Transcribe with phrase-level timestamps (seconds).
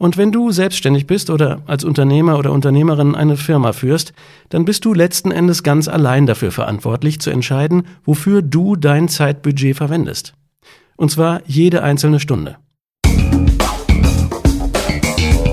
[0.00, 4.12] Und wenn du selbstständig bist oder als Unternehmer oder Unternehmerin eine Firma führst,
[4.48, 9.76] dann bist du letzten Endes ganz allein dafür verantwortlich zu entscheiden, wofür du dein Zeitbudget
[9.76, 10.34] verwendest.
[10.96, 12.58] Und zwar jede einzelne Stunde.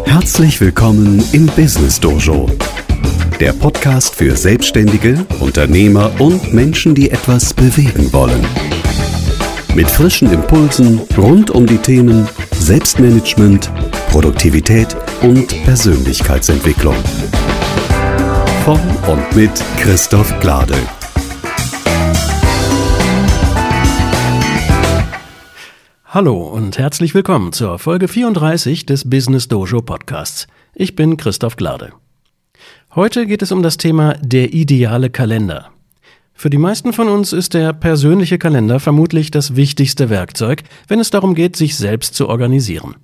[0.06, 2.48] Herzlich willkommen im Business Dojo.
[3.40, 8.46] Der Podcast für Selbstständige, Unternehmer und Menschen, die etwas bewegen wollen.
[9.74, 12.28] Mit frischen Impulsen rund um die Themen
[12.66, 13.72] Selbstmanagement,
[14.10, 16.96] Produktivität und Persönlichkeitsentwicklung.
[18.64, 20.74] Von und mit Christoph Glade.
[26.06, 30.48] Hallo und herzlich willkommen zur Folge 34 des Business Dojo Podcasts.
[30.74, 31.94] Ich bin Christoph Glade.
[32.96, 35.70] Heute geht es um das Thema der ideale Kalender.
[36.38, 41.10] Für die meisten von uns ist der persönliche Kalender vermutlich das wichtigste Werkzeug, wenn es
[41.10, 42.96] darum geht, sich selbst zu organisieren.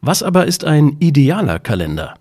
[0.00, 2.14] Was aber ist ein idealer Kalender?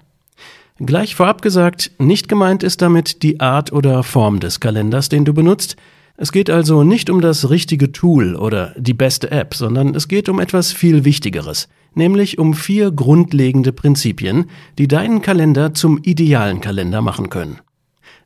[0.80, 5.34] Gleich vorab gesagt, nicht gemeint ist damit die Art oder Form des Kalenders, den du
[5.34, 5.76] benutzt.
[6.18, 10.28] Es geht also nicht um das richtige Tool oder die beste App, sondern es geht
[10.28, 17.04] um etwas viel Wichtigeres, nämlich um vier grundlegende Prinzipien, die deinen Kalender zum idealen Kalender
[17.04, 17.60] machen können.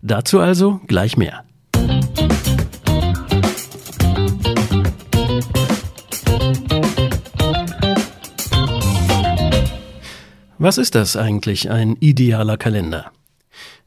[0.02, 1.44] Dazu also gleich mehr.
[10.64, 13.12] Was ist das eigentlich, ein idealer Kalender?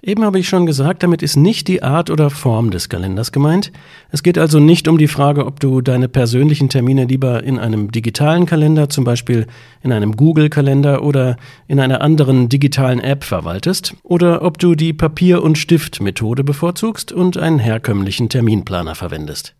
[0.03, 3.70] Eben habe ich schon gesagt, damit ist nicht die Art oder Form des Kalenders gemeint.
[4.11, 7.92] Es geht also nicht um die Frage, ob du deine persönlichen Termine lieber in einem
[7.92, 9.47] digitalen Kalender, zum Beispiel
[9.84, 11.36] in einem Google-Kalender oder
[11.69, 17.38] in einer anderen digitalen App verwaltest, oder ob du die Papier- und Stift-Methode bevorzugst und
[17.38, 19.55] einen herkömmlichen Terminplaner verwendest.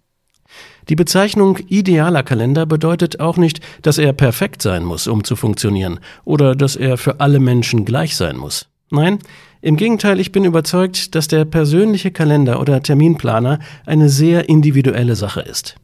[0.89, 6.01] Die Bezeichnung idealer Kalender bedeutet auch nicht, dass er perfekt sein muss, um zu funktionieren,
[6.25, 8.69] oder dass er für alle Menschen gleich sein muss.
[8.91, 9.19] Nein,
[9.63, 15.41] im Gegenteil, ich bin überzeugt, dass der persönliche Kalender oder Terminplaner eine sehr individuelle Sache
[15.41, 15.77] ist.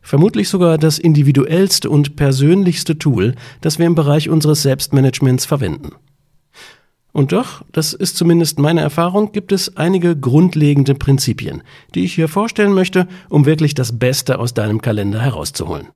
[0.00, 5.90] Vermutlich sogar das individuellste und persönlichste Tool, das wir im Bereich unseres Selbstmanagements verwenden.
[7.18, 11.64] Und doch, das ist zumindest meine Erfahrung, gibt es einige grundlegende Prinzipien,
[11.96, 15.88] die ich hier vorstellen möchte, um wirklich das Beste aus deinem Kalender herauszuholen.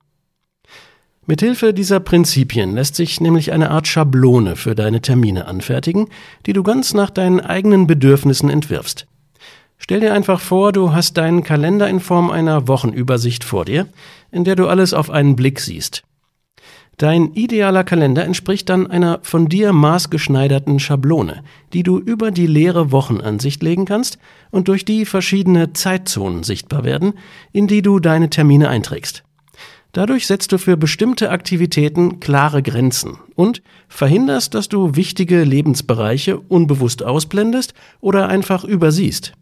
[1.25, 6.09] Mithilfe dieser Prinzipien lässt sich nämlich eine Art Schablone für deine Termine anfertigen,
[6.45, 9.07] die du ganz nach deinen eigenen Bedürfnissen entwirfst.
[9.77, 13.87] Stell dir einfach vor, du hast deinen Kalender in Form einer Wochenübersicht vor dir,
[14.29, 16.03] in der du alles auf einen Blick siehst.
[16.97, 21.43] Dein idealer Kalender entspricht dann einer von dir maßgeschneiderten Schablone,
[21.73, 24.19] die du über die leere Wochenansicht legen kannst
[24.51, 27.13] und durch die verschiedene Zeitzonen sichtbar werden,
[27.51, 29.23] in die du deine Termine einträgst.
[29.91, 37.03] Dadurch setzt du für bestimmte Aktivitäten klare Grenzen und verhinderst, dass du wichtige Lebensbereiche unbewusst
[37.03, 39.33] ausblendest oder einfach übersiehst.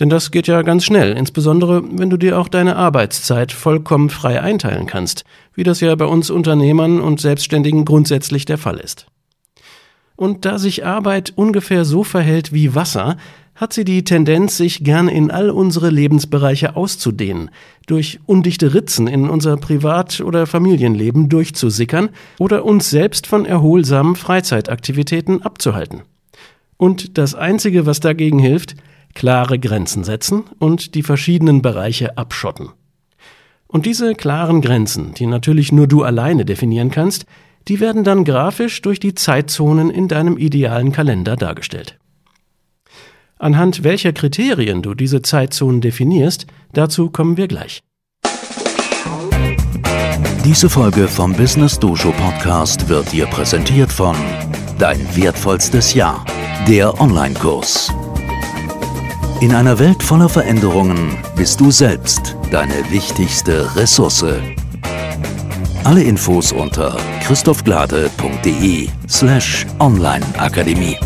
[0.00, 4.40] Denn das geht ja ganz schnell, insbesondere wenn du dir auch deine Arbeitszeit vollkommen frei
[4.40, 5.24] einteilen kannst,
[5.54, 9.06] wie das ja bei uns Unternehmern und Selbstständigen grundsätzlich der Fall ist.
[10.16, 13.16] Und da sich Arbeit ungefähr so verhält wie Wasser,
[13.54, 17.50] hat sie die Tendenz, sich gern in all unsere Lebensbereiche auszudehnen,
[17.86, 25.42] durch undichte Ritzen in unser Privat- oder Familienleben durchzusickern oder uns selbst von erholsamen Freizeitaktivitäten
[25.42, 26.02] abzuhalten.
[26.76, 28.74] Und das Einzige, was dagegen hilft,
[29.14, 32.70] klare Grenzen setzen und die verschiedenen Bereiche abschotten.
[33.66, 37.26] Und diese klaren Grenzen, die natürlich nur du alleine definieren kannst,
[37.68, 41.98] die werden dann grafisch durch die Zeitzonen in deinem idealen Kalender dargestellt.
[43.38, 47.80] Anhand welcher Kriterien du diese Zeitzonen definierst, dazu kommen wir gleich.
[50.44, 54.14] Diese Folge vom Business Dojo Podcast wird dir präsentiert von
[54.78, 56.24] Dein wertvollstes Jahr,
[56.68, 57.90] der Online-Kurs.
[59.40, 64.24] In einer Welt voller Veränderungen bist du selbst deine wichtigste Ressource.
[65.82, 70.96] Alle Infos unter christophglade.de slash onlineakademie.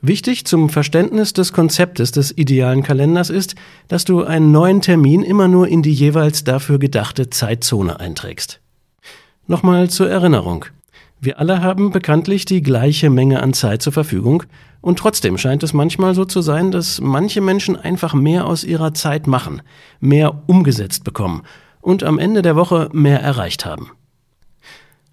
[0.00, 3.54] Wichtig zum Verständnis des Konzeptes des idealen Kalenders ist,
[3.88, 8.60] dass du einen neuen Termin immer nur in die jeweils dafür gedachte Zeitzone einträgst.
[9.46, 10.64] Nochmal zur Erinnerung.
[11.20, 14.42] Wir alle haben bekanntlich die gleiche Menge an Zeit zur Verfügung
[14.82, 18.92] und trotzdem scheint es manchmal so zu sein, dass manche Menschen einfach mehr aus ihrer
[18.92, 19.62] Zeit machen,
[19.98, 21.42] mehr umgesetzt bekommen
[21.80, 23.90] und am Ende der Woche mehr erreicht haben.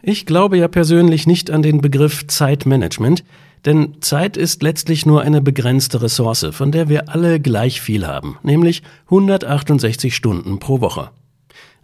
[0.02, 3.24] Ich glaube ja persönlich nicht an den Begriff Zeitmanagement,
[3.66, 8.38] denn Zeit ist letztlich nur eine begrenzte Ressource, von der wir alle gleich viel haben,
[8.44, 11.12] nämlich 168 Stunden pro Woche.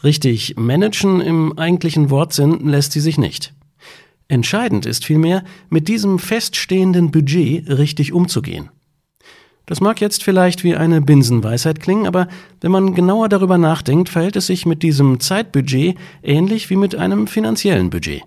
[0.03, 3.53] Richtig managen im eigentlichen Wortsinn lässt sie sich nicht.
[4.29, 8.69] Entscheidend ist vielmehr, mit diesem feststehenden Budget richtig umzugehen.
[9.65, 12.27] Das mag jetzt vielleicht wie eine Binsenweisheit klingen, aber
[12.61, 17.27] wenn man genauer darüber nachdenkt, verhält es sich mit diesem Zeitbudget ähnlich wie mit einem
[17.27, 18.23] finanziellen Budget.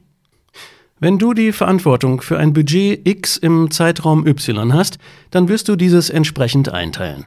[0.98, 4.98] Wenn du die Verantwortung für ein Budget X im Zeitraum Y hast,
[5.30, 7.26] dann wirst du dieses entsprechend einteilen.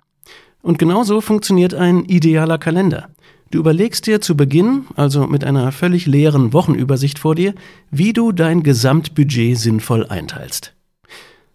[0.61, 3.09] Und genauso funktioniert ein idealer Kalender.
[3.55, 7.53] Du überlegst dir zu Beginn, also mit einer völlig leeren Wochenübersicht vor dir,
[7.89, 10.73] wie du dein Gesamtbudget sinnvoll einteilst.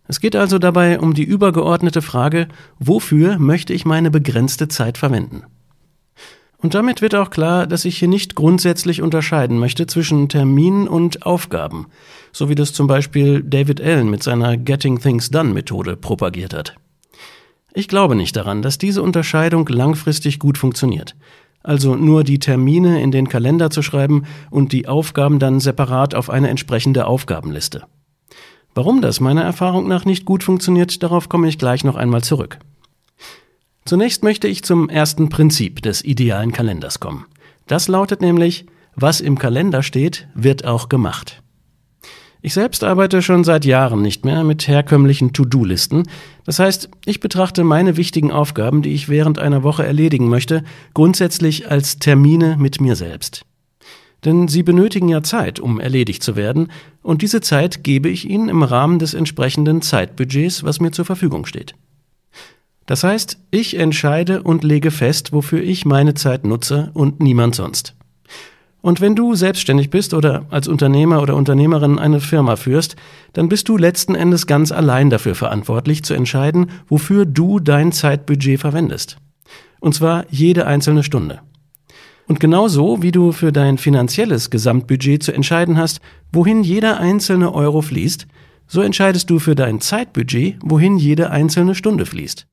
[0.08, 2.48] Es geht also dabei um die übergeordnete Frage,
[2.78, 5.42] wofür möchte ich meine begrenzte Zeit verwenden?
[6.56, 11.26] Und damit wird auch klar, dass ich hier nicht grundsätzlich unterscheiden möchte zwischen Terminen und
[11.26, 11.88] Aufgaben,
[12.32, 16.76] so wie das zum Beispiel David Allen mit seiner Getting Things Done Methode propagiert hat.
[17.74, 21.14] Ich glaube nicht daran, dass diese Unterscheidung langfristig gut funktioniert
[21.62, 26.30] also nur die Termine in den Kalender zu schreiben und die Aufgaben dann separat auf
[26.30, 27.84] eine entsprechende Aufgabenliste.
[28.74, 32.58] Warum das meiner Erfahrung nach nicht gut funktioniert, darauf komme ich gleich noch einmal zurück.
[33.84, 37.26] Zunächst möchte ich zum ersten Prinzip des idealen Kalenders kommen.
[37.66, 41.42] Das lautet nämlich, was im Kalender steht, wird auch gemacht.
[42.42, 46.04] Ich selbst arbeite schon seit Jahren nicht mehr mit herkömmlichen To-Do-Listen.
[46.44, 50.64] Das heißt, ich betrachte meine wichtigen Aufgaben, die ich während einer Woche erledigen möchte,
[50.94, 53.44] grundsätzlich als Termine mit mir selbst.
[54.24, 56.68] Denn sie benötigen ja Zeit, um erledigt zu werden,
[57.02, 61.44] und diese Zeit gebe ich ihnen im Rahmen des entsprechenden Zeitbudgets, was mir zur Verfügung
[61.44, 61.74] steht.
[62.86, 67.94] Das heißt, ich entscheide und lege fest, wofür ich meine Zeit nutze und niemand sonst.
[68.82, 72.96] Und wenn du selbstständig bist oder als Unternehmer oder Unternehmerin eine Firma führst,
[73.34, 78.60] dann bist du letzten Endes ganz allein dafür verantwortlich zu entscheiden, wofür du dein Zeitbudget
[78.60, 79.18] verwendest.
[79.80, 81.40] Und zwar jede einzelne Stunde.
[82.26, 86.00] Und genauso wie du für dein finanzielles Gesamtbudget zu entscheiden hast,
[86.32, 88.26] wohin jeder einzelne Euro fließt,
[88.66, 92.46] so entscheidest du für dein Zeitbudget, wohin jede einzelne Stunde fließt.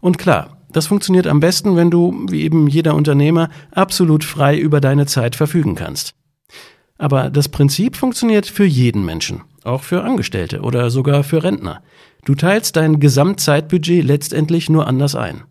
[0.00, 4.80] Und klar, das funktioniert am besten, wenn du, wie eben jeder Unternehmer, absolut frei über
[4.80, 6.14] deine Zeit verfügen kannst.
[6.98, 11.82] Aber das Prinzip funktioniert für jeden Menschen, auch für Angestellte oder sogar für Rentner.
[12.24, 15.42] Du teilst dein Gesamtzeitbudget letztendlich nur anders ein.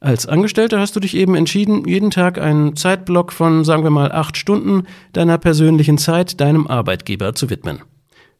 [0.00, 4.10] Als Angestellter hast du dich eben entschieden, jeden Tag einen Zeitblock von, sagen wir mal,
[4.10, 7.82] acht Stunden deiner persönlichen Zeit deinem Arbeitgeber zu widmen.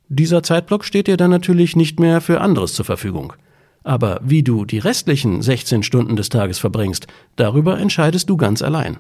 [0.09, 3.35] Dieser Zeitblock steht dir dann natürlich nicht mehr für anderes zur Verfügung.
[3.85, 7.07] Aber wie du die restlichen 16 Stunden des Tages verbringst,
[7.37, 8.99] darüber entscheidest du ganz allein.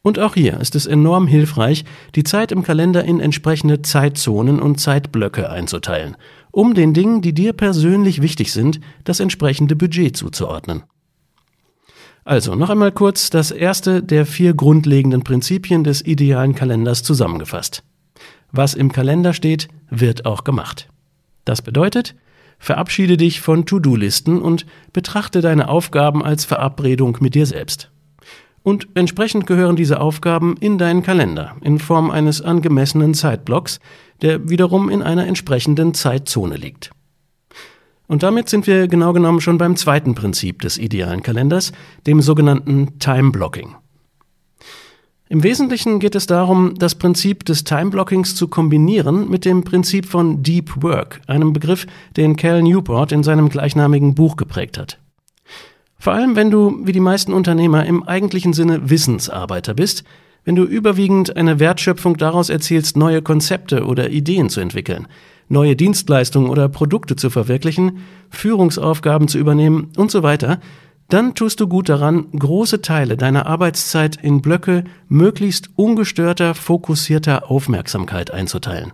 [0.00, 1.84] Und auch hier ist es enorm hilfreich,
[2.14, 6.16] die Zeit im Kalender in entsprechende Zeitzonen und Zeitblöcke einzuteilen,
[6.50, 10.84] um den Dingen, die dir persönlich wichtig sind, das entsprechende Budget zuzuordnen.
[12.24, 17.82] Also noch einmal kurz das erste der vier grundlegenden Prinzipien des idealen Kalenders zusammengefasst.
[18.52, 20.88] Was im Kalender steht, wird auch gemacht.
[21.44, 22.14] Das bedeutet,
[22.58, 27.90] Verabschiede dich von To-Do-Listen und betrachte deine Aufgaben als Verabredung mit dir selbst.
[28.62, 33.80] Und entsprechend gehören diese Aufgaben in deinen Kalender in Form eines angemessenen Zeitblocks,
[34.20, 36.90] der wiederum in einer entsprechenden Zeitzone liegt.
[38.08, 41.72] Und damit sind wir genau genommen schon beim zweiten Prinzip des idealen Kalenders,
[42.06, 43.76] dem sogenannten Time Blocking.
[45.30, 50.42] Im Wesentlichen geht es darum, das Prinzip des Time-Blockings zu kombinieren mit dem Prinzip von
[50.42, 54.98] Deep Work, einem Begriff, den Cal Newport in seinem gleichnamigen Buch geprägt hat.
[55.98, 60.02] Vor allem, wenn du, wie die meisten Unternehmer, im eigentlichen Sinne Wissensarbeiter bist,
[60.44, 65.08] wenn du überwiegend eine Wertschöpfung daraus erzielst, neue Konzepte oder Ideen zu entwickeln,
[65.50, 67.98] neue Dienstleistungen oder Produkte zu verwirklichen,
[68.30, 70.58] Führungsaufgaben zu übernehmen und so weiter,
[71.08, 78.30] dann tust du gut daran, große Teile deiner Arbeitszeit in Blöcke möglichst ungestörter, fokussierter Aufmerksamkeit
[78.30, 78.92] einzuteilen.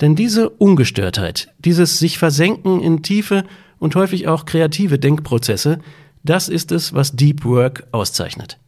[0.00, 3.44] Denn diese Ungestörtheit, dieses sich versenken in tiefe
[3.78, 5.78] und häufig auch kreative Denkprozesse,
[6.24, 8.58] das ist es, was Deep Work auszeichnet.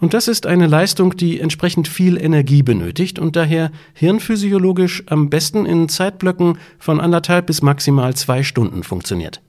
[0.00, 5.66] Und das ist eine Leistung, die entsprechend viel Energie benötigt und daher hirnphysiologisch am besten
[5.66, 9.40] in Zeitblöcken von anderthalb bis maximal zwei Stunden funktioniert.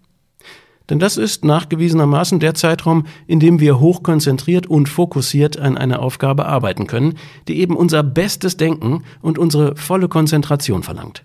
[0.90, 6.46] Denn das ist nachgewiesenermaßen der Zeitraum, in dem wir hochkonzentriert und fokussiert an einer Aufgabe
[6.46, 7.16] arbeiten können,
[7.48, 11.24] die eben unser bestes Denken und unsere volle Konzentration verlangt.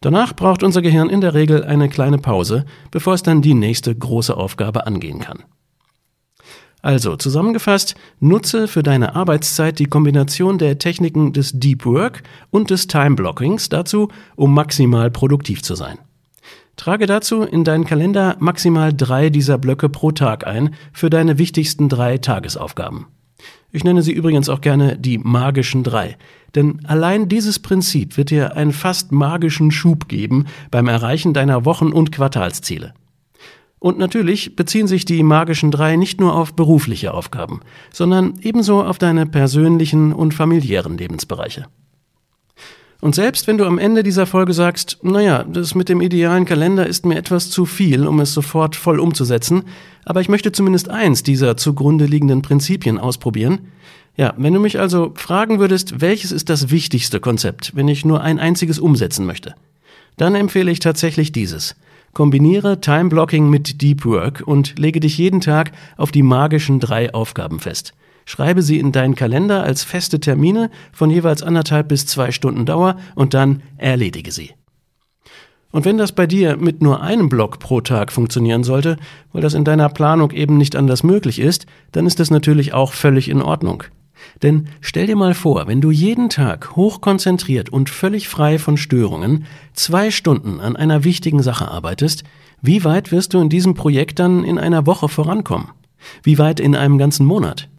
[0.00, 3.94] Danach braucht unser Gehirn in der Regel eine kleine Pause, bevor es dann die nächste
[3.94, 5.44] große Aufgabe angehen kann.
[6.80, 12.86] Also zusammengefasst, nutze für deine Arbeitszeit die Kombination der Techniken des Deep Work und des
[12.86, 15.98] Time Blockings dazu, um maximal produktiv zu sein.
[16.78, 21.88] Trage dazu in deinen Kalender maximal drei dieser Blöcke pro Tag ein für deine wichtigsten
[21.88, 23.06] drei Tagesaufgaben.
[23.72, 26.16] Ich nenne sie übrigens auch gerne die magischen drei.
[26.54, 31.92] Denn allein dieses Prinzip wird dir einen fast magischen Schub geben beim Erreichen deiner Wochen-
[31.92, 32.94] und Quartalsziele.
[33.80, 37.60] Und natürlich beziehen sich die magischen drei nicht nur auf berufliche Aufgaben,
[37.92, 41.66] sondern ebenso auf deine persönlichen und familiären Lebensbereiche.
[43.00, 46.86] Und selbst wenn du am Ende dieser Folge sagst, naja, das mit dem idealen Kalender
[46.86, 49.64] ist mir etwas zu viel, um es sofort voll umzusetzen,
[50.04, 53.68] aber ich möchte zumindest eins dieser zugrunde liegenden Prinzipien ausprobieren.
[54.16, 58.20] Ja, wenn du mich also fragen würdest, welches ist das wichtigste Konzept, wenn ich nur
[58.20, 59.54] ein einziges umsetzen möchte,
[60.16, 61.76] dann empfehle ich tatsächlich dieses.
[62.14, 67.14] Kombiniere Time Blocking mit Deep Work und lege dich jeden Tag auf die magischen drei
[67.14, 67.94] Aufgaben fest.
[68.28, 72.98] Schreibe sie in deinen Kalender als feste Termine von jeweils anderthalb bis zwei Stunden Dauer
[73.14, 74.50] und dann erledige sie.
[75.70, 78.98] Und wenn das bei dir mit nur einem Block pro Tag funktionieren sollte,
[79.32, 82.92] weil das in deiner Planung eben nicht anders möglich ist, dann ist das natürlich auch
[82.92, 83.84] völlig in Ordnung.
[84.42, 89.46] Denn stell dir mal vor, wenn du jeden Tag hochkonzentriert und völlig frei von Störungen
[89.72, 92.24] zwei Stunden an einer wichtigen Sache arbeitest,
[92.60, 95.68] wie weit wirst du in diesem Projekt dann in einer Woche vorankommen?
[96.22, 97.70] Wie weit in einem ganzen Monat?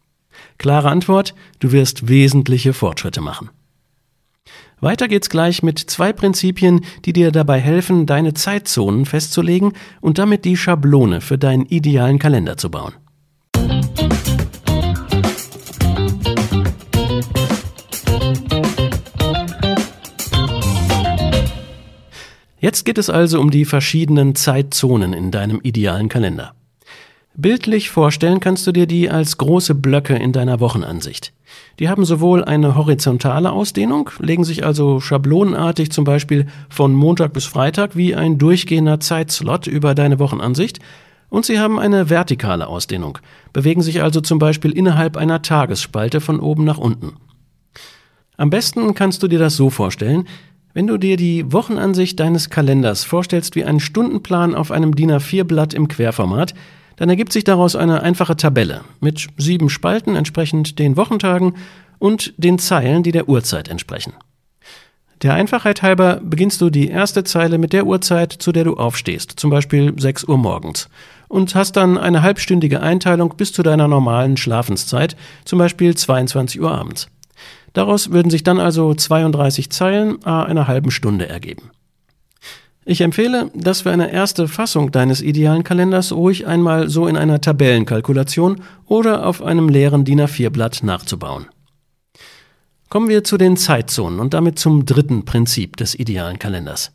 [0.60, 3.48] Klare Antwort, du wirst wesentliche Fortschritte machen.
[4.78, 10.44] Weiter geht's gleich mit zwei Prinzipien, die dir dabei helfen, deine Zeitzonen festzulegen und damit
[10.44, 12.92] die Schablone für deinen idealen Kalender zu bauen.
[22.58, 26.52] Jetzt geht es also um die verschiedenen Zeitzonen in deinem idealen Kalender.
[27.40, 31.32] Bildlich vorstellen kannst du dir die als große Blöcke in deiner Wochenansicht.
[31.78, 37.46] Die haben sowohl eine horizontale Ausdehnung, legen sich also schablonenartig zum Beispiel von Montag bis
[37.46, 40.80] Freitag wie ein durchgehender Zeitslot über deine Wochenansicht,
[41.30, 43.18] und sie haben eine vertikale Ausdehnung,
[43.54, 47.14] bewegen sich also zum Beispiel innerhalb einer Tagesspalte von oben nach unten.
[48.36, 50.28] Am besten kannst du dir das so vorstellen,
[50.74, 55.72] wenn du dir die Wochenansicht deines Kalenders vorstellst wie einen Stundenplan auf einem DIN A4-Blatt
[55.72, 56.52] im Querformat,
[57.00, 61.54] dann ergibt sich daraus eine einfache Tabelle mit sieben Spalten entsprechend den Wochentagen
[61.98, 64.12] und den Zeilen, die der Uhrzeit entsprechen.
[65.22, 69.32] Der Einfachheit halber beginnst du die erste Zeile mit der Uhrzeit, zu der du aufstehst,
[69.40, 70.90] zum Beispiel 6 Uhr morgens,
[71.28, 75.16] und hast dann eine halbstündige Einteilung bis zu deiner normalen Schlafenszeit,
[75.46, 77.08] zum Beispiel 22 Uhr abends.
[77.72, 81.70] Daraus würden sich dann also 32 Zeilen a einer halben Stunde ergeben.
[82.86, 87.40] Ich empfehle, das für eine erste Fassung deines idealen Kalenders ruhig einmal so in einer
[87.40, 91.46] Tabellenkalkulation oder auf einem leeren DIN A4-Blatt nachzubauen.
[92.88, 96.92] Kommen wir zu den Zeitzonen und damit zum dritten Prinzip des idealen Kalenders.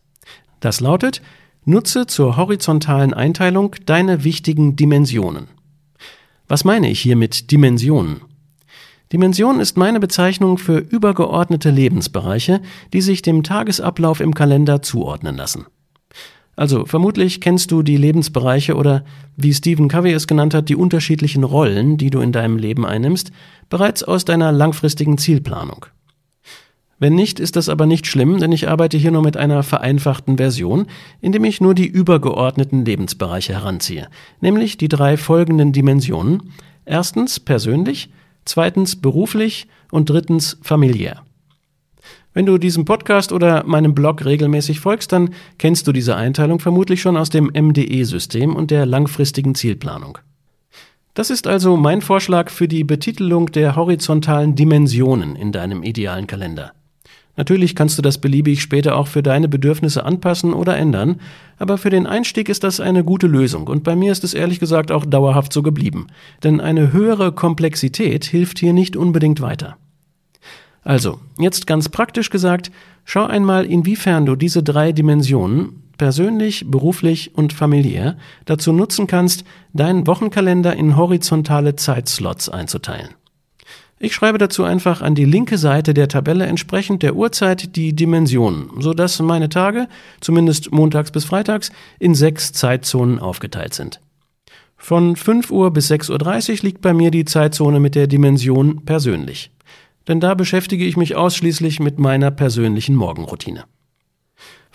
[0.60, 1.22] Das lautet,
[1.64, 5.48] nutze zur horizontalen Einteilung deine wichtigen Dimensionen.
[6.48, 8.22] Was meine ich hier mit Dimensionen?
[9.14, 12.62] Dimension ist meine Bezeichnung für übergeordnete Lebensbereiche,
[12.92, 15.66] die sich dem Tagesablauf im Kalender zuordnen lassen.
[16.56, 19.04] Also vermutlich kennst du die Lebensbereiche oder,
[19.36, 23.32] wie Stephen Covey es genannt hat, die unterschiedlichen Rollen, die du in deinem Leben einnimmst,
[23.70, 25.86] bereits aus deiner langfristigen Zielplanung.
[26.98, 30.38] Wenn nicht, ist das aber nicht schlimm, denn ich arbeite hier nur mit einer vereinfachten
[30.38, 30.86] Version,
[31.20, 34.08] indem ich nur die übergeordneten Lebensbereiche heranziehe,
[34.40, 36.54] nämlich die drei folgenden Dimensionen.
[36.86, 38.10] Erstens persönlich,
[38.46, 41.24] zweitens beruflich und drittens familiär.
[42.36, 47.00] Wenn du diesem Podcast oder meinem Blog regelmäßig folgst, dann kennst du diese Einteilung vermutlich
[47.00, 50.18] schon aus dem MDE-System und der langfristigen Zielplanung.
[51.14, 56.74] Das ist also mein Vorschlag für die Betitelung der horizontalen Dimensionen in deinem idealen Kalender.
[57.38, 61.22] Natürlich kannst du das beliebig später auch für deine Bedürfnisse anpassen oder ändern,
[61.58, 64.60] aber für den Einstieg ist das eine gute Lösung und bei mir ist es ehrlich
[64.60, 66.08] gesagt auch dauerhaft so geblieben,
[66.44, 69.78] denn eine höhere Komplexität hilft hier nicht unbedingt weiter.
[70.86, 72.72] Also, jetzt ganz praktisch gesagt,
[73.06, 80.06] schau einmal, inwiefern du diese drei Dimensionen, persönlich, beruflich und familiär, dazu nutzen kannst, deinen
[80.06, 83.10] Wochenkalender in horizontale Zeitslots einzuteilen.
[83.98, 88.70] Ich schreibe dazu einfach an die linke Seite der Tabelle entsprechend der Uhrzeit die Dimensionen,
[88.80, 89.88] so dass meine Tage,
[90.22, 94.02] zumindest montags bis freitags, in sechs Zeitzonen aufgeteilt sind.
[94.78, 99.50] Von 5 Uhr bis 6.30 Uhr liegt bei mir die Zeitzone mit der Dimension persönlich
[100.08, 103.66] denn da beschäftige ich mich ausschließlich mit meiner persönlichen Morgenroutine.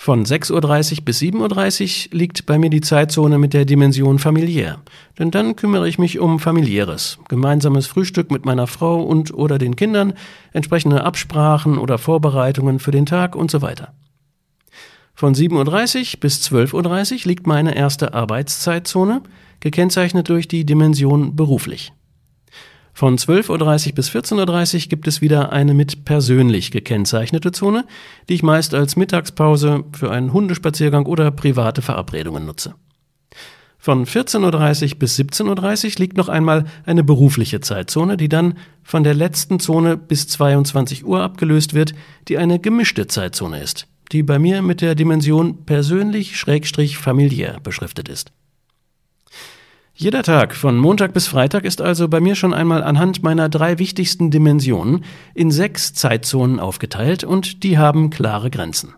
[0.03, 4.79] Von 6.30 Uhr bis 7.30 Uhr liegt bei mir die Zeitzone mit der Dimension familiär,
[5.19, 9.77] denn dann kümmere ich mich um familiäres, gemeinsames Frühstück mit meiner Frau und oder den
[9.77, 10.15] Kindern,
[10.55, 13.93] entsprechende Absprachen oder Vorbereitungen für den Tag und so weiter.
[15.13, 19.21] Von 7.30 Uhr bis 12.30 Uhr liegt meine erste Arbeitszeitzone,
[19.61, 21.93] gekennzeichnet durch die Dimension beruflich.
[23.01, 27.87] Von 12.30 Uhr bis 14.30 Uhr gibt es wieder eine mit persönlich gekennzeichnete Zone,
[28.29, 32.75] die ich meist als Mittagspause für einen Hundespaziergang oder private Verabredungen nutze.
[33.79, 39.03] Von 14.30 Uhr bis 17.30 Uhr liegt noch einmal eine berufliche Zeitzone, die dann von
[39.03, 41.95] der letzten Zone bis 22 Uhr abgelöst wird,
[42.29, 48.11] die eine gemischte Zeitzone ist, die bei mir mit der Dimension persönlich schrägstrich familiär beschriftet
[48.11, 48.31] ist.
[50.03, 53.79] Jeder Tag von Montag bis Freitag ist also bei mir schon einmal anhand meiner drei
[53.79, 55.05] wichtigsten Dimensionen
[55.35, 58.95] in sechs Zeitzonen aufgeteilt und die haben klare Grenzen.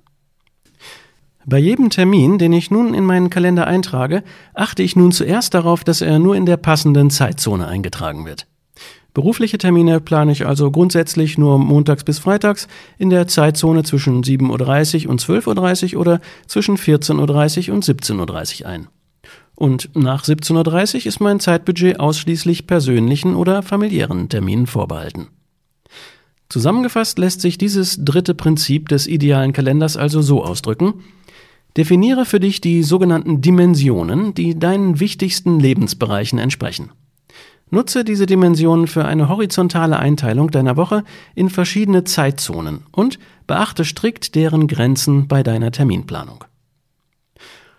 [1.44, 4.22] Bei jedem Termin, den ich nun in meinen Kalender eintrage,
[4.54, 8.46] achte ich nun zuerst darauf, dass er nur in der passenden Zeitzone eingetragen wird.
[9.12, 15.06] Berufliche Termine plane ich also grundsätzlich nur montags bis freitags in der Zeitzone zwischen 7.30
[15.06, 18.86] Uhr und 12.30 Uhr oder zwischen 14.30 Uhr und 17.30 Uhr ein.
[19.54, 25.28] Und nach 17.30 Uhr ist mein Zeitbudget ausschließlich persönlichen oder familiären Terminen vorbehalten.
[26.48, 30.94] Zusammengefasst lässt sich dieses dritte Prinzip des idealen Kalenders also so ausdrücken,
[31.76, 36.90] Definiere für dich die sogenannten Dimensionen, die deinen wichtigsten Lebensbereichen entsprechen.
[37.70, 44.34] Nutze diese Dimensionen für eine horizontale Einteilung deiner Woche in verschiedene Zeitzonen und beachte strikt
[44.34, 46.44] deren Grenzen bei deiner Terminplanung.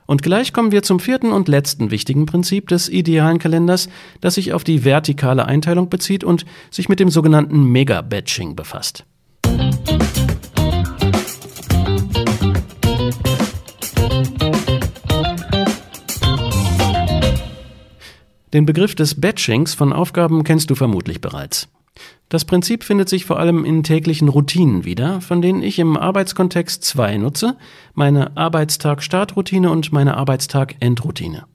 [0.05, 3.89] Und gleich kommen wir zum vierten und letzten wichtigen Prinzip des idealen Kalenders,
[4.21, 9.05] das sich auf die vertikale Einteilung bezieht und sich mit dem sogenannten Mega-Batching befasst.
[18.53, 21.69] Den Begriff des Batchings von Aufgaben kennst du vermutlich bereits.
[22.29, 26.83] Das Prinzip findet sich vor allem in täglichen Routinen wieder, von denen ich im Arbeitskontext
[26.83, 27.57] zwei nutze,
[27.93, 31.45] meine Arbeitstag-Startroutine und meine Arbeitstag-Endroutine.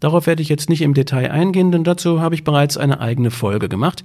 [0.00, 3.30] Darauf werde ich jetzt nicht im Detail eingehen, denn dazu habe ich bereits eine eigene
[3.30, 4.04] Folge gemacht.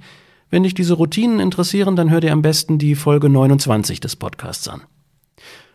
[0.50, 4.68] Wenn dich diese Routinen interessieren, dann hör dir am besten die Folge 29 des Podcasts
[4.68, 4.82] an.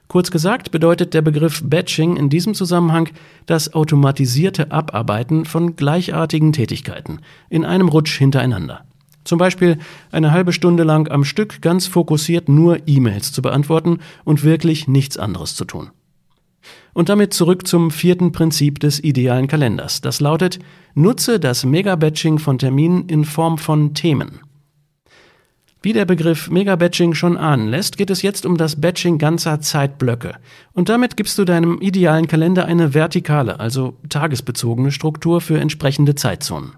[0.08, 3.10] Kurz gesagt bedeutet der Begriff Batching in diesem Zusammenhang
[3.48, 8.86] das automatisierte Abarbeiten von gleichartigen Tätigkeiten in einem Rutsch hintereinander.
[9.26, 9.80] Zum Beispiel
[10.12, 15.18] eine halbe Stunde lang am Stück ganz fokussiert nur E-Mails zu beantworten und wirklich nichts
[15.18, 15.90] anderes zu tun.
[16.94, 20.02] Und damit zurück zum vierten Prinzip des idealen Kalenders.
[20.02, 20.60] Das lautet,
[20.94, 24.40] nutze das Mega-Batching von Terminen in Form von Themen.
[25.82, 30.36] Wie der Begriff Mega-Batching schon ahnen lässt, geht es jetzt um das Batching ganzer Zeitblöcke.
[30.74, 36.72] Und damit gibst du deinem idealen Kalender eine vertikale, also tagesbezogene Struktur für entsprechende Zeitzonen.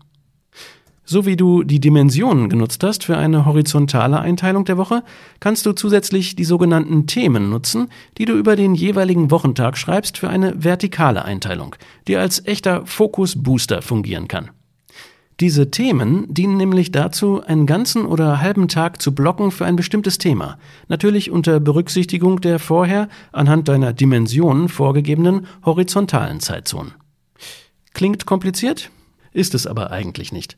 [1.10, 5.04] So wie du die Dimensionen genutzt hast für eine horizontale Einteilung der Woche,
[5.40, 10.30] kannst du zusätzlich die sogenannten Themen nutzen, die du über den jeweiligen Wochentag schreibst für
[10.30, 11.78] eine vertikale Einteilung,
[12.10, 14.50] die als echter Fokus-Booster fungieren kann.
[15.40, 20.18] Diese Themen dienen nämlich dazu, einen ganzen oder halben Tag zu blocken für ein bestimmtes
[20.18, 20.58] Thema,
[20.90, 26.96] natürlich unter Berücksichtigung der vorher anhand deiner Dimensionen vorgegebenen horizontalen Zeitzonen.
[27.94, 28.92] Klingt kompliziert?
[29.32, 30.58] Ist es aber eigentlich nicht.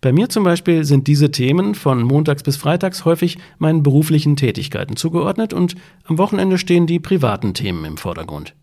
[0.00, 4.96] Bei mir zum Beispiel sind diese Themen von montags bis freitags häufig meinen beruflichen Tätigkeiten
[4.96, 8.54] zugeordnet und am Wochenende stehen die privaten Themen im Vordergrund.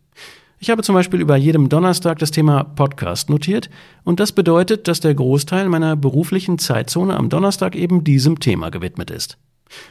[0.59, 3.69] Ich habe zum Beispiel über jedem Donnerstag das Thema Podcast notiert
[4.03, 9.11] und das bedeutet, dass der Großteil meiner beruflichen Zeitzone am Donnerstag eben diesem Thema gewidmet
[9.11, 9.37] ist.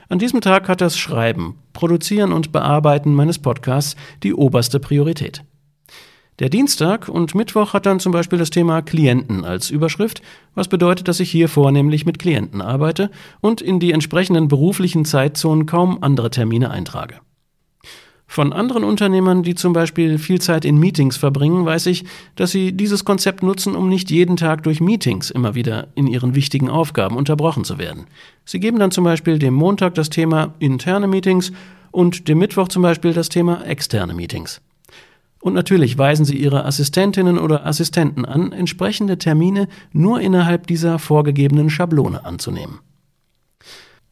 [0.08, 5.44] An diesem Tag hat das Schreiben, Produzieren und Bearbeiten meines Podcasts die oberste Priorität.
[6.38, 10.20] Der Dienstag und Mittwoch hat dann zum Beispiel das Thema Klienten als Überschrift,
[10.54, 15.64] was bedeutet, dass ich hier vornehmlich mit Klienten arbeite und in die entsprechenden beruflichen Zeitzonen
[15.64, 17.16] kaum andere Termine eintrage.
[18.26, 22.72] Von anderen Unternehmern, die zum Beispiel viel Zeit in Meetings verbringen, weiß ich, dass sie
[22.72, 27.16] dieses Konzept nutzen, um nicht jeden Tag durch Meetings immer wieder in ihren wichtigen Aufgaben
[27.16, 28.06] unterbrochen zu werden.
[28.44, 31.52] Sie geben dann zum Beispiel dem Montag das Thema interne Meetings
[31.92, 34.60] und dem Mittwoch zum Beispiel das Thema externe Meetings.
[35.46, 41.70] Und natürlich weisen sie ihre Assistentinnen oder Assistenten an, entsprechende Termine nur innerhalb dieser vorgegebenen
[41.70, 42.80] Schablone anzunehmen.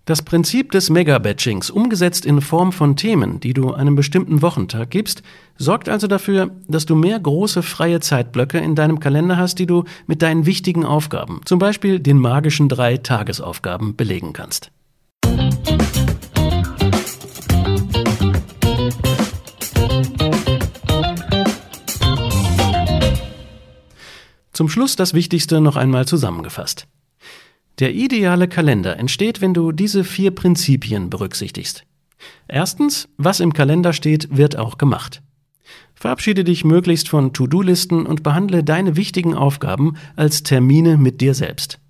[0.05, 5.25] Das Prinzip des Mega-Batchings, umgesetzt in Form von Themen, die du einem bestimmten Wochentag gibst,
[5.59, 9.83] sorgt also dafür, dass du mehr große freie Zeitblöcke in deinem Kalender hast, die du
[10.07, 14.71] mit deinen wichtigen Aufgaben, zum Beispiel den magischen drei Tagesaufgaben, belegen kannst.
[24.55, 26.87] Zum Schluss das Wichtigste noch einmal zusammengefasst.
[27.81, 31.85] Der ideale Kalender entsteht, wenn du diese vier Prinzipien berücksichtigst.
[32.47, 35.23] Erstens, was im Kalender steht, wird auch gemacht.
[35.95, 41.81] Verabschiede dich möglichst von To-Do-Listen und behandle deine wichtigen Aufgaben als Termine mit dir selbst.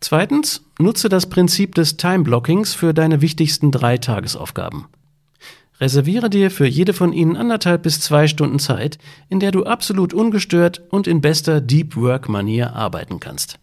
[0.00, 4.86] Zweitens, nutze das Prinzip des Time-Blockings für deine wichtigsten drei Tagesaufgaben.
[5.80, 10.14] Reserviere dir für jede von ihnen anderthalb bis zwei Stunden Zeit, in der du absolut
[10.14, 13.58] ungestört und in bester Deep Work-Manier arbeiten kannst.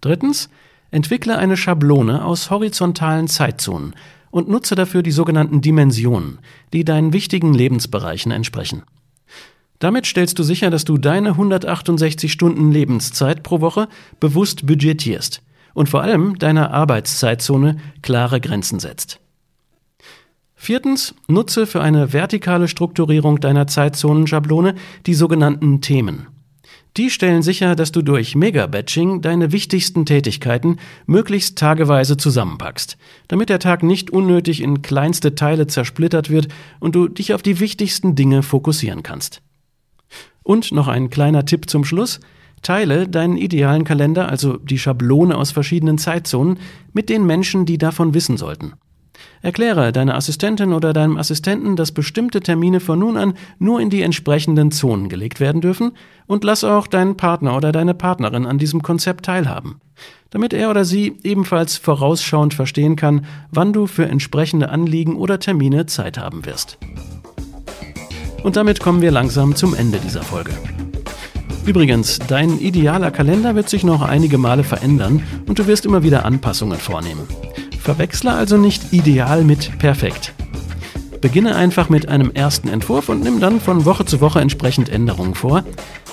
[0.00, 0.48] Drittens,
[0.90, 3.94] entwickle eine Schablone aus horizontalen Zeitzonen
[4.30, 6.38] und nutze dafür die sogenannten Dimensionen,
[6.72, 8.82] die deinen wichtigen Lebensbereichen entsprechen.
[9.78, 13.88] Damit stellst du sicher, dass du deine 168 Stunden Lebenszeit pro Woche
[14.18, 15.42] bewusst budgetierst
[15.74, 19.19] und vor allem deiner Arbeitszeitzone klare Grenzen setzt.
[20.62, 24.74] Viertens, nutze für eine vertikale Strukturierung deiner Zeitzonenschablone
[25.06, 26.26] die sogenannten Themen.
[26.98, 33.58] Die stellen sicher, dass du durch Mega-Batching deine wichtigsten Tätigkeiten möglichst tageweise zusammenpackst, damit der
[33.58, 38.42] Tag nicht unnötig in kleinste Teile zersplittert wird und du dich auf die wichtigsten Dinge
[38.42, 39.40] fokussieren kannst.
[40.42, 42.20] Und noch ein kleiner Tipp zum Schluss.
[42.60, 46.58] Teile deinen idealen Kalender, also die Schablone aus verschiedenen Zeitzonen,
[46.92, 48.74] mit den Menschen, die davon wissen sollten.
[49.42, 54.02] Erkläre deiner Assistentin oder deinem Assistenten, dass bestimmte Termine von nun an nur in die
[54.02, 55.92] entsprechenden Zonen gelegt werden dürfen
[56.26, 59.80] und lass auch deinen Partner oder deine Partnerin an diesem Konzept teilhaben,
[60.28, 65.86] damit er oder sie ebenfalls vorausschauend verstehen kann, wann du für entsprechende Anliegen oder Termine
[65.86, 66.78] Zeit haben wirst.
[68.42, 70.52] Und damit kommen wir langsam zum Ende dieser Folge.
[71.66, 76.24] Übrigens, dein idealer Kalender wird sich noch einige Male verändern und du wirst immer wieder
[76.24, 77.28] Anpassungen vornehmen.
[77.80, 80.34] Verwechsle also nicht ideal mit perfekt.
[81.20, 85.34] Beginne einfach mit einem ersten Entwurf und nimm dann von Woche zu Woche entsprechend Änderungen
[85.34, 85.64] vor.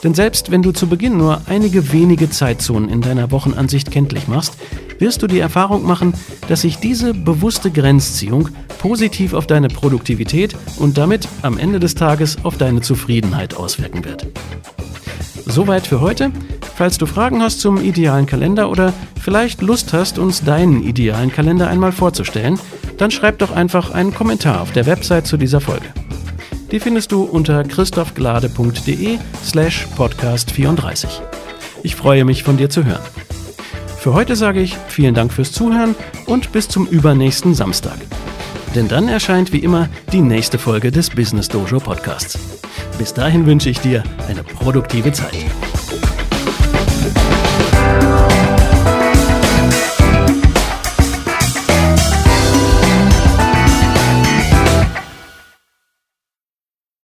[0.03, 4.57] Denn selbst wenn du zu Beginn nur einige wenige Zeitzonen in deiner Wochenansicht kenntlich machst,
[4.99, 6.13] wirst du die Erfahrung machen,
[6.49, 8.49] dass sich diese bewusste Grenzziehung
[8.79, 14.27] positiv auf deine Produktivität und damit am Ende des Tages auf deine Zufriedenheit auswirken wird.
[15.45, 16.31] Soweit für heute.
[16.77, 21.69] Falls du Fragen hast zum idealen Kalender oder vielleicht Lust hast, uns deinen idealen Kalender
[21.69, 22.59] einmal vorzustellen,
[22.99, 25.87] dann schreib doch einfach einen Kommentar auf der Website zu dieser Folge.
[26.71, 31.19] Die findest du unter christophglade.de slash podcast 34.
[31.81, 33.01] Ich freue mich von dir zu hören.
[33.97, 35.95] Für heute sage ich vielen Dank fürs Zuhören
[36.27, 37.97] und bis zum übernächsten Samstag.
[38.75, 42.37] Denn dann erscheint wie immer die nächste Folge des Business Dojo Podcasts.
[42.99, 45.33] Bis dahin wünsche ich dir eine produktive Zeit.